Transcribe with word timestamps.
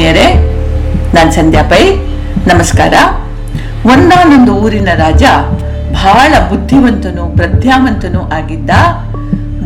ಆತ್ಮೀಯರೇ 0.00 0.28
ನಾನು 1.14 1.32
ಸಂಧ್ಯಾ 1.32 1.62
ಪೈ 1.62 1.96
ನಮಸ್ಕಾರ. 2.54 2.94
ಒಂದಾನೊಂದು 3.86 4.52
ಊರಿನ 4.54 4.88
ರಾಜ 4.94 5.22
ಬಹಳ 5.92 6.32
ಬುದ್ಧಿವಂತನು, 6.48 7.36
ಪ್ರಜ್ಞಾವಂತನು 7.36 8.22
ಆಗಿದ್ದ. 8.22 8.70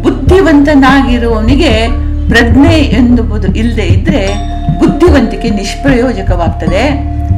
ಬುದ್ಧಿವಂತನಾಗಿರುವವನಿಗೆ 0.03 1.87
ಪ್ರಜ್ಞೆ 2.29 2.75
ಎಂಬುದು 2.75 3.55
ಇಲ್ಲದೆ 3.55 3.83
ಇದ್ರೆ 3.83 4.35
ಬುದ್ಧಿವಂತಿಕೆ 4.79 5.51
ನಿಷ್ಪ್ರಯೋಜಕವಾಗ್ತದೆ. 5.51 6.85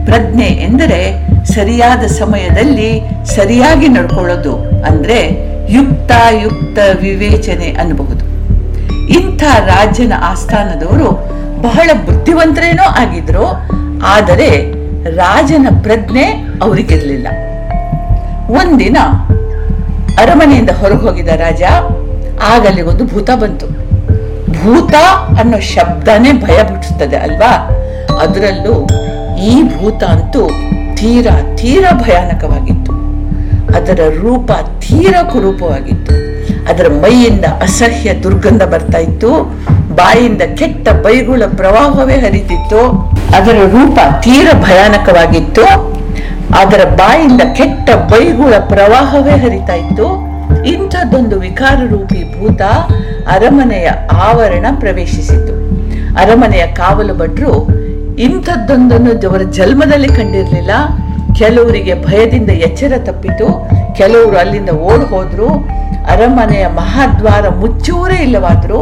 ಪ್ರಜ್ಞೆ 0.05 0.47
ಎಂದರೆ 0.47 1.27
ಸರಿಯಾದ 1.45 2.07
ಸಮಯದಲ್ಲಿ 2.07 2.91
ಸರಿಯಾಗಿ 3.25 3.89
ನಡ್ಕೊಳ್ಳೋದು 3.89 4.57
ಅಂದ್ರೆ 4.85 5.19
ಯುಕ್ತ 5.73 6.13
ಯುಕ್ತ 6.43 6.79
ವಿವೇಚನೆ 7.01 7.77
ಅನ್ನಬಹುದು. 7.81 8.25
ಇಂಥ 9.09 9.43
ರಾಜ್ಯನ 9.43 10.13
ಆಸ್ಥಾನದವರು 10.23 11.36
ಬಹಳ 11.67 11.89
ಬುದ್ಧಿವಂತರೇನೋ 12.07 12.87
ಆಗಿದ್ರು, 13.03 13.47
ಆದರೆ 14.15 14.51
ರಾಜನ 15.21 15.67
ಪ್ರಜ್ಞೆ 15.85 16.27
ಅವರಿಗಿರ್ಲಿಲ್ಲ 16.65 17.29
ಒಂದಿನ 18.61 18.99
ಅರಮನೆಯಿಂದ 20.23 20.73
ಹೊರಗೆ 20.81 21.03
ಹೋಗಿದ 21.07 21.31
ರಾಜ 21.45 21.63
ಆಗಲ್ಲಿ 22.53 22.83
ಒಂದು 22.91 23.05
ಭೂತ 23.13 23.31
ಬಂತು. 23.43 23.67
ಭೂತ 24.59 24.95
ಅನ್ನೋ 25.41 25.59
ಶಬ್ದನೇ 25.75 26.31
ಭಯ 26.45 26.59
ಬಿಡಿಸ್ತದೆ 26.71 27.17
ಅಲ್ವಾ? 27.27 27.53
ಅದರಲ್ಲೂ 28.23 28.75
ಈ 29.51 29.55
ಭೂತ 29.73 30.01
ಅಂತೂ 30.15 30.43
ತೀರಾ 30.99 31.35
ತೀರಾ 31.61 31.91
ಭಯಾನಕವಾಗಿತ್ತು. 32.05 32.93
ಅದರ 33.79 34.01
ರೂಪ 34.23 34.51
ತೀರ 34.85 35.15
ಕುರೂಪವಾಗಿತ್ತು. 35.33 36.15
ಅದರ 36.71 36.87
ಮೈಯಿಂದ 37.03 37.47
ಅಸಹ್ಯ 37.67 38.13
ದುರ್ಗಂಧ 38.23 38.63
ಬರ್ತಾ 38.73 38.99
ಇತ್ತು. 38.99 39.31
ಬಾಯಿಂದ 39.97 40.43
ಕೆಟ್ಟ 40.43 40.89
ಬೈಗುಳ 40.89 41.43
ಪ್ರವಾಹವೇ 41.57 42.15
ಹರಿತಿತ್ತು. 42.15 42.81
ಅದರ 43.37 43.59
ರೂಪ 43.65 43.99
ತೀರ 44.21 44.49
ಭಯಾನಕವಾಗಿತ್ತು. 44.53 45.65
ಅದರ 46.59 46.83
ಬಾಯಿಂದ 46.95 47.43
ಕೆಟ್ಟ 47.55 47.91
ಬೈಗುಳ 47.91 48.55
ಪ್ರವಾಹವೇ 48.59 49.31
ಹರಿತಾ 49.31 49.75
ಇತ್ತು 49.75 50.07
ಇಂಥದ್ದೊಂದು 50.65 51.41
ವಿಕಾರ 51.41 51.79
ರೂಪಿ 51.91 52.21
ಭೂತ 52.33 52.63
ಅರಮನೆಯ 53.31 53.89
ಆವರಣ 54.13 54.67
ಪ್ರವೇಶಿಸಿತು. 54.81 55.55
ಅರಮನೆಯ 56.17 56.67
ಕಾವಲು 56.67 57.15
ಭಟ್ರು, 57.15 57.53
ಇಂಥದ್ದೊಂದನ್ನು 58.19 59.29
ಅವರ 59.29 59.43
ಜನ್ಮದಲ್ಲಿ 59.43 60.09
ಕಂಡಿರಲಿಲ್ಲ. 60.09 60.71
ಕೆಲವರಿಗೆ 61.39 61.95
ಭಯದಿಂದ 62.07 62.51
ಎಚ್ಚರ 62.51 62.93
ತಪ್ಪಿತು. 62.99 63.49
ಕೆಲವರು 63.95 64.37
ಅಲ್ಲಿಂದ 64.39 64.71
ಓಡ್ 64.71 65.05
ಹೋದ್ರು. 65.05 65.49
ಅರಮನೆಯ 66.13 66.67
ಮಹಾದ್ವಾರ 66.81 67.47
ಮುಚ್ಚೂರೇ 67.61 68.19
ಇಲ್ಲವಾದರೂ 68.27 68.81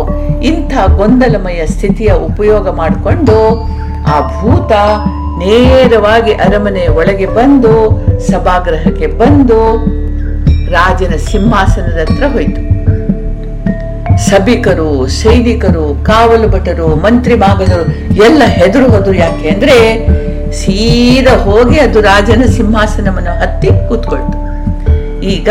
ಇಂಥ 0.50 0.72
ಗೊಂದಲಮಯ 0.98 1.60
ಸ್ಥಿತಿಯ 1.66 2.12
ಉಪಯೋಗ 2.28 2.68
ಮಾಡಿಕೊಂಡು 2.80 3.36
ಆ 4.14 4.16
ಭೂತ 4.34 4.72
ನೇರವಾಗಿ 5.42 6.32
ಅರಮನೆಯ 6.46 6.88
ಒಳಗೆ 7.00 7.26
ಬಂದು 7.38 7.72
ಸಭಾಗೃಹಕ್ಕೆ 8.28 9.06
ಬಂದು 9.20 9.60
ರಾಜನ 10.74 11.14
ಸಿಂಹಾಸನದ 11.30 11.98
ಹತ್ರ 12.02 12.26
ಹೋಯಿತು. 12.34 12.60
ಸಭಿಕರು, 14.28 14.90
ಸೈನಿಕರು, 15.20 16.04
ಕಾವಲು 16.04 16.48
ಭಟರು, 16.48 16.88
ಮಂತ್ರಿ 16.96 17.34
ಮಾಗದರು 17.34 17.84
ಎಲ್ಲ 18.26 18.42
ಹೆದರು 18.58 18.86
ಹೋದ್ರು 18.92 19.14
ಯಾಕೆ 19.14 19.48
ಅಂದ್ರೆ 19.48 19.76
ಸೀದಾ 20.60 21.34
ಹೋಗಿ 21.46 21.78
ಅದು 21.78 22.00
ರಾಜನ 22.00 22.42
ಸಿಂಹಾಸನವನ್ನು 22.56 23.34
ಹತ್ತಿ 23.40 23.70
ಕೂತ್ಕೊಳ್ತು. 23.88 24.38
ಈಗ 25.34 25.48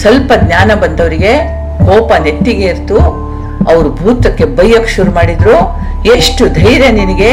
ಸ್ವಲ್ಪ 0.00 0.32
ಜ್ಞಾನ 0.42 0.70
ಬಂದವರಿಗೆ 0.74 1.32
ಕೋಪ 1.86 2.12
ನೆತ್ತಿಗೆ 2.22 2.64
ಇರ್ತು. 2.64 2.96
ಅವರು 3.72 3.88
ಭೂತಕ್ಕೆ 3.94 4.44
ಬೈಯಕ್ 4.44 4.88
ಶುರು 4.88 5.10
ಮಾಡಿದ್ರು. 5.10 5.56
ಎಷ್ಟು 6.16 6.44
ಧೈರ್ಯ 6.48 6.88
ನಿನಗೆ. 6.90 7.30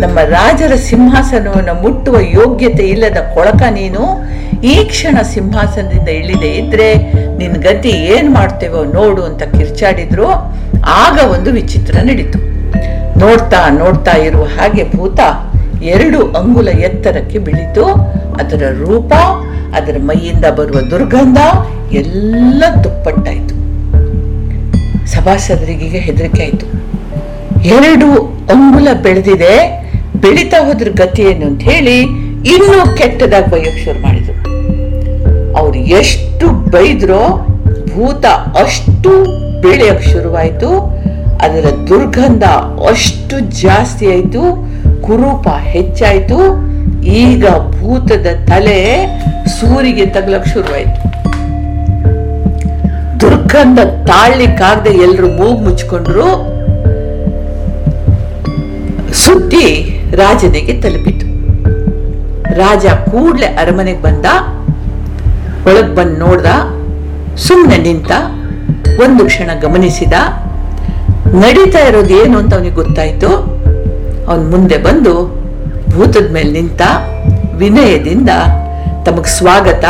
ನಮ್ಮ 0.00 0.18
ರಾಜರ 0.20 0.74
ಸಿಂಹಾಸನವನ್ನು 0.74 1.74
ಮುಟ್ಟುವ 1.82 2.16
ಯೋಗ್ಯತೆ 2.20 2.82
ಇಲ್ಲದ 2.82 3.16
ಕೊಳಕ 3.34 3.62
ನೀನು. 3.70 4.02
ಈ 4.62 4.74
ಕ್ಷಣ 4.84 5.18
ಸಿಂಹಾಸನದಿಂದ 5.22 6.08
ಇಳಿದೆ 6.08 6.48
ಇದ್ರೆ 6.48 6.88
ನಿನ್ 7.36 7.56
ಗತಿ 7.56 7.88
ಏನ್ 7.88 8.34
ಮಾಡ್ತೇವೋ 8.34 8.84
ನೋಡು 8.84 9.22
ಅಂತ 9.22 9.42
ಕಿರ್ಚಾಡಿದ್ರು. 9.42 10.28
ಆಗ 10.86 11.18
ಒಂದು 11.30 11.50
ವಿಚಿತ್ರ 11.50 11.96
ನಡೀತು. 12.02 12.38
ನೋಡ್ತಾ 13.18 13.68
ನೋಡ್ತಾ 13.68 14.16
ಇರುವ 14.16 14.42
ಹಾಗೆ 14.42 14.96
ಭೂತ 14.96 15.20
ಎರಡು 15.82 16.20
ಅಂಗುಲ 16.32 16.68
ಎತ್ತರಕ್ಕೆ 16.68 17.38
ಬಿಳಿತು. 17.38 17.84
ಅದರ 18.34 18.62
ರೂಪ, 18.78 19.12
ಅದರ 19.76 19.96
ಮೈಯಿಂದ 20.00 20.44
ಬರುವ 20.44 20.80
ದುರ್ಗಂಧ 20.80 21.38
ಎಲ್ಲ 21.92 22.64
ದುಪ್ಪಟ್ಟಾಯಿತು. 22.84 23.54
ಸಭಾಸದರಿಗೆ 25.06 25.98
ಹೆದರಿಕೆ 25.98 26.42
ಆಯ್ತು. 26.42 26.66
ಎರಡು 27.64 28.06
ಅಂಗುಲ 28.52 28.88
ಬೆಳೆದಿದೆ, 29.02 29.82
ಬೆಳೀತಾ 30.16 30.64
ಹೋದ್ರ 30.64 30.88
ಗತಿ 30.88 31.22
ಏನು 31.22 31.46
ಅಂತ 31.46 31.62
ಹೇಳಿ 31.62 32.00
ಇನ್ನೂ 32.54 32.96
ಕೆಟ್ಟದಾಗಿ 32.96 33.50
ಬೈಯೋಕ್ 33.50 33.78
ಶುರು 33.84 34.02
ಮಾಡಿದ್ರು. 34.02 34.40
ಅವ್ರು 35.56 35.78
ಎಷ್ಟು 35.78 36.50
ಬೈದ್ರೋ 36.50 37.46
ಭೂತ 37.94 38.26
ಅಷ್ಟು 38.58 39.10
ಬೆಳೆಯಕ್ 39.60 40.02
ಶುರುವಾಯ್ತು. 40.02 41.00
ಅದರ 41.42 41.68
ದುರ್ಗಂಧ 41.88 42.44
ಅಷ್ಟು 42.88 43.40
ಜಾಸ್ತಿ 43.40 44.06
ಆಯ್ತು. 44.06 44.70
ಕುರೂಪ 45.02 45.48
ಹೆಚ್ಚಾಯ್ತು. 45.48 46.70
ಈಗ 47.02 47.46
ಭೂತದ 47.48 48.26
ತಲೆ 48.46 49.06
ಸೂರಿಗೆ 49.60 50.06
ತಗ್ಲಕ್ 50.06 50.46
ಶುರುವಾಯ್ತು. 50.46 51.09
ದುರ್ಗಂಧ 53.50 53.84
ತಾಳ್ಲಿಕ್ಕಾಗದೆ 54.08 54.90
ಎಲ್ಲರೂ 55.04 55.28
ಮೂಗ್ 55.38 55.62
ಮುಚ್ಕೊಂಡ್ರು, 55.66 56.26
ಸುದ್ದಿ 59.22 59.64
ರಾಜನಿಗೆ 60.20 60.74
ತಲುಪಿತು. 60.82 61.26
ರಾಜ 62.60 62.84
ಕೂಡ್ಲೆ 63.08 63.48
ಅರಮನೆಗೆ 63.62 64.02
ಬಂದ, 64.06 64.26
ಒಳಗ್ 65.68 65.90
ಬಂದು 65.98 66.16
ನೋಡ್ದ 66.22 66.46
ಸುಮ್ಮನೆ 67.46 67.78
ನಿಂತ, 67.88 68.12
ಒಂದು 69.06 69.24
ಕ್ಷಣ 69.32 69.50
ಗಮನಿಸಿದ, 69.66 70.14
ನಡೀತಾ 71.42 71.82
ಇರೋದು 71.90 72.14
ಏನು 72.20 72.38
ಅಂತ 72.42 72.54
ಅವನಿಗೆ 72.58 72.78
ಗೊತ್ತಾಯ್ತು. 72.82 73.32
ಅವನ್ 74.28 74.46
ಮುಂದೆ 74.54 74.80
ಬಂದು 74.88 75.16
ಭೂತದ 75.96 76.26
ಮೇಲೆ 76.38 76.52
ನಿಂತ, 76.60 76.82
ವಿನಯದಿಂದ 77.62 78.30
ತಮಗ್ 79.08 79.32
ಸ್ವಾಗತ, 79.38 79.84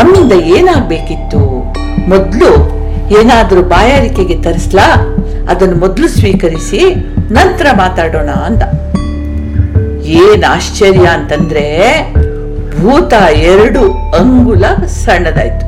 ನಮ್ಮಿಂದ 0.00 0.32
ಏನಾಗ್ಬೇಕಿತ್ತು? 0.58 1.42
ಮೊದ್ಲು 2.08 2.50
ಏನಾದರೂ 3.20 3.62
ಬಾಯಾರಿಕೆಗೆ 3.62 4.42
ತರಿಸ್ಲಾ? 4.42 4.86
ಅದನ್ನು 5.50 5.76
ಮೊದಲು 5.76 6.08
ಸ್ವೀಕರಿಸಿ 6.08 6.94
ನಂತರ 7.30 7.66
ಮಾತಾಡೋಣ 7.72 8.28
ಅಂದ 8.28 8.62
ಏನ್ 10.04 10.44
ಆಶ್ಚರ್ಯ 10.44 11.06
ಅಂತಂದ್ರೆ 11.06 11.64
ಭೂತ 12.80 13.12
ಎರಡು 13.32 13.82
ಅಂಗುಲ 14.16 14.64
ಸಣ್ಣದಾಯ್ತು, 14.86 15.66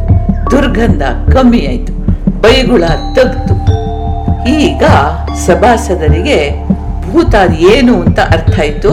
ದುರ್ಗಂಧ 0.50 1.02
ಕಮ್ಮಿ 1.32 1.66
ಆಯ್ತು, 1.66 1.92
ಬೈಗುಳ 2.40 2.84
ತಗ್ತು. 3.14 3.54
ಈಗ 4.48 4.84
ಸಭಾಸದರಿಗೆ 5.46 6.66
ಭೂತ 7.10 7.34
ಏನು 7.58 7.94
ಅಂತ 8.00 8.20
ಅರ್ಥ 8.20 8.60
ಆಯ್ತು? 8.60 8.92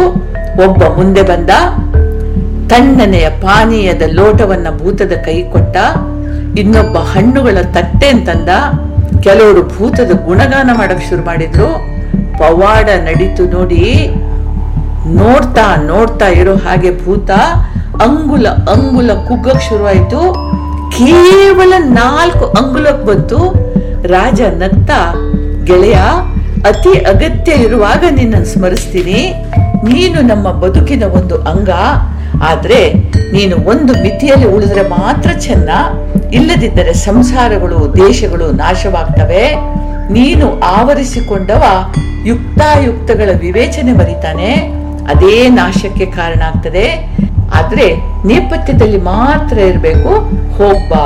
ಒಬ್ಬ 0.64 0.84
ಮುಂದೆ 0.84 1.22
ಬಂದ, 1.22 1.50
ತಣ್ಣನೆಯ 2.68 3.30
ಪಾನೀಯದ 3.30 4.02
ಲೋಟವನ್ನ 4.12 4.68
ಭೂತದ 4.78 5.12
ಕೈ 5.26 5.44
ಕೊಟ್ಟ 5.44 5.78
ಇನ್ನೊಬ್ಬ 6.62 6.98
ಹಣ್ಣುಗಳ 7.12 7.58
ತಟ್ಟೆ 7.76 8.08
ಅಂತಂದ 8.08 8.50
ಕೆಲವರು 9.26 9.62
ಭೂತದ 9.76 10.12
ಗುಣಗಾನ 10.26 10.70
ಮಾಡಕ್ 10.78 11.04
ಶುರು 11.10 11.24
ಮಾಡಿದ್ರು. 11.26 11.70
ಪವಾಡ 12.40 12.90
ನಡೀತು 13.08 13.44
ನೋಡಿ, 13.46 13.84
ನೋಡ್ತಾ 15.20 15.66
ನೋಡ್ತಾ 15.92 16.28
ಇರೋ 16.28 16.56
ಹಾಗೆ 16.56 16.92
ಭೂತ 17.06 17.30
ಅಂಗುಲ 18.06 18.48
ಅಂಗುಲ 18.74 19.12
ಕುಗ್ಗಕ್ 19.28 19.64
ಶುರುವಾಯ್ತು. 19.70 20.22
ಕೇವಲ 20.98 21.74
ನಾಲ್ಕು 21.78 22.46
ಅಂಗುಲಕ್ 22.60 23.04
ಬಂತು. 23.06 23.40
ರಾಜ 24.14 24.42
ನತ್ತ 24.62 24.92
ಗೆಳೆಯ, 25.64 25.98
ಅತಿ 26.70 26.94
ಅಗತ್ಯ 27.14 27.52
ಇರುವಾಗ 27.66 28.04
ನಿನ್ನ 28.12 28.44
ಸ್ಮರಿಸ್ತೀನಿ. 28.44 29.20
ನೀನು 29.84 30.22
ನಮ್ಮ 30.22 30.48
ಬದುಕಿನ 30.52 31.04
ಒಂದು 31.20 31.36
ಅಂಗ. 31.52 31.70
ಆದ್ರೆ 32.44 32.94
ನೀನು 33.34 33.56
ಒಂದು 33.56 33.94
ಮಿತಿಯಲ್ಲಿ 33.94 34.48
ಉಳಿದ್ರೆ 34.48 34.90
ಮಾತ್ರ 34.90 35.32
ಚೆನ್ನ. 35.32 35.70
ಇಲ್ಲದಿದ್ದರೆ 36.34 36.94
ಸಂಸಾರಗಳು, 36.94 37.96
ದೇಶಗಳು 38.08 38.52
ನಾಶವಾಗ್ತವೆ. 38.52 39.56
ನೀನು 40.14 40.60
ಆವರಿಸಿಕೊಂಡವ 40.60 41.64
ಯುಕ್ತಾಯುಕ್ತಗಳ 42.26 43.30
ವಿವೇಚನೆ 43.40 43.94
ಮರಿತಾನೆ 43.94 44.56
ಅದೇ 45.10 45.50
ನಾಶಕ್ಕೆ 45.50 46.06
ಕಾರಣ 46.06 46.42
ಆಗ್ತದೆ. 46.42 47.08
ಆದ್ರೆ 47.54 47.96
ನೇಪಥ್ಯದಲ್ಲಿ 48.28 48.98
ಮಾತ್ರ 48.98 49.58
ಇರಬೇಕು, 49.58 50.10
ಹೋಗ್ಬಾ 50.58 51.06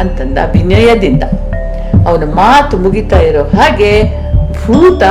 ಅಂತಂದ 0.00 0.38
ವಿನಯದಿಂದ 0.52 1.22
ಅವನ 2.08 2.22
ಮಾತು 2.24 2.76
ಮುಗಿತಾ 2.76 3.18
ಇರೋ 3.18 3.42
ಹಾಗೆ 3.42 3.92
ಭೂತ 4.52 5.02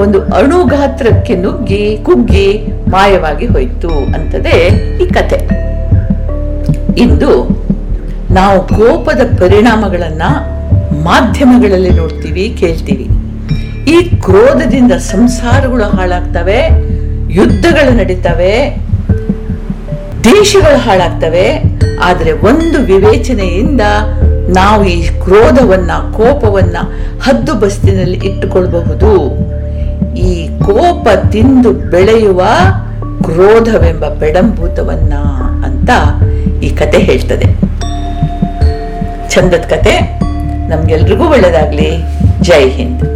ಒಂದು 0.00 0.24
ಅಣುಗಾತ್ರಕ್ಕೆ 0.34 1.34
ನುಗ್ಗಿ, 1.36 1.98
ಕುಗ್ಗಿ 2.02 2.73
ಮಾಯವಾಗಿ 2.94 3.46
ಹೋಯ್ತು 3.46 3.90
ಅಂತದೇ 4.16 4.58
ಈ 5.02 5.06
ಕತೆ. 5.08 5.38
ಇಂದು 7.00 7.32
ನಾವು 8.34 8.58
ಕೋಪದ 8.68 9.22
ಪರಿಣಾಮಗಳನ್ನ 9.40 10.24
ಮಾಧ್ಯಮಗಳಲ್ಲಿ 11.04 11.90
ನೋಡ್ತೀವಿ, 11.90 12.44
ಕೇಳ್ತೀವಿ. 12.60 13.06
ಈ 13.92 13.96
ಕ್ರೋಧದಿಂದ 14.20 14.92
ಸಂಸಾರಗಳು 14.92 15.86
ಹಾಳಾಗ್ತವೆ, 15.96 16.60
ಯುದ್ಧಗಳು 17.30 17.92
ನಡೀತವೆ, 17.96 18.54
ದೇಶಗಳು 20.24 20.78
ಹಾಳಾಗ್ತವೆ, 20.86 21.46
ಆದರೆ 22.04 22.32
ಒಂದು 22.32 22.78
ವಿವೇಚನೆಯಿಂದ 22.78 23.82
ನಾವು 24.56 24.84
ಈ 24.84 24.98
ಕ್ರೋಧವನ್ನ, 25.24 25.92
ಕೋಪವನ್ನ 26.16 26.76
ಹದ್ದು 27.24 27.52
ಬಸ್ತಿನಲ್ಲಿ 27.54 28.18
ಇಟ್ಟುಕೊಳ್ಬಹುದು. 28.28 29.10
ಈ 30.28 30.32
ಕೋಪ 30.66 31.06
ತಿಂದು 31.32 31.70
ಬೆಳೆಯುವ 31.92 32.40
ಕ್ರೋಧವೆಂಬ 33.24 34.08
ಬೆಡಂಭೂತವನ್ನ 34.08 35.14
ಅಂತ 35.64 35.90
ಈ 36.62 36.68
ಕತೆ 36.68 36.98
ಹೇಳ್ತದೆ. 36.98 37.44
ಚಂದದ 39.30 39.64
ಕತೆ. 39.70 40.20
ನಮ್ಗೆಲ್ರಿಗೂ 40.68 41.28
ಒಳ್ಳೇದಾಗ್ಲಿ. 41.28 41.90
ಜೈ 42.40 42.68
ಹಿಂದ್. 42.68 43.14